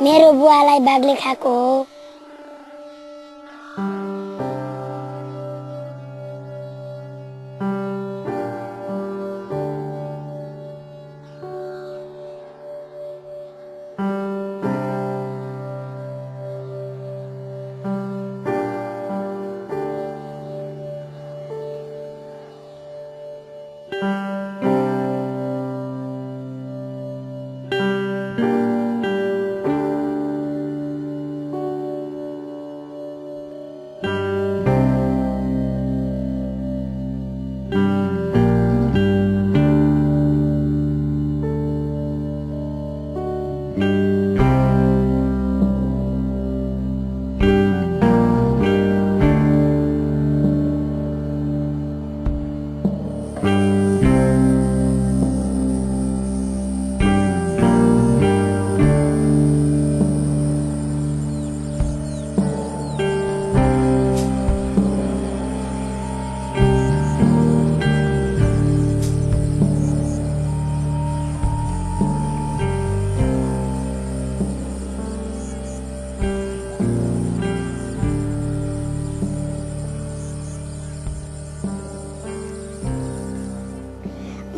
[0.00, 1.86] मेरो बुवालाई बाघले खाएको हो।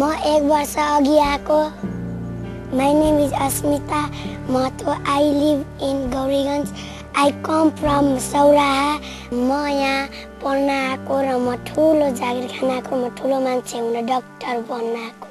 [0.00, 1.56] म एक वर्ष अघि आएको
[2.76, 4.00] माई नेम इज अस्मिता
[4.50, 6.72] म तो I live in Gauriganj
[7.18, 8.94] I come from Sauraha
[9.32, 10.06] म यहाँ
[10.42, 15.28] पढ्न आएको र म ठुलो जागिर खान आएको म ठुलो मान्छे हुन डक्टर बन्न आएको